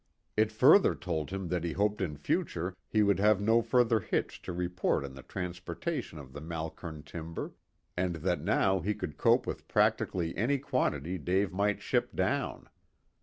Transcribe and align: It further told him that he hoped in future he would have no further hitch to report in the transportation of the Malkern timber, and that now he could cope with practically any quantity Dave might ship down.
It 0.35 0.51
further 0.51 0.95
told 0.95 1.29
him 1.29 1.49
that 1.49 1.63
he 1.63 1.73
hoped 1.73 2.01
in 2.01 2.17
future 2.17 2.75
he 2.89 3.03
would 3.03 3.19
have 3.19 3.39
no 3.39 3.61
further 3.61 3.99
hitch 3.99 4.41
to 4.41 4.51
report 4.51 5.05
in 5.05 5.13
the 5.13 5.21
transportation 5.21 6.17
of 6.17 6.33
the 6.33 6.41
Malkern 6.41 7.03
timber, 7.03 7.53
and 7.95 8.15
that 8.15 8.41
now 8.41 8.79
he 8.79 8.95
could 8.95 9.15
cope 9.19 9.45
with 9.45 9.67
practically 9.67 10.35
any 10.35 10.57
quantity 10.57 11.19
Dave 11.19 11.53
might 11.53 11.83
ship 11.83 12.15
down. 12.15 12.67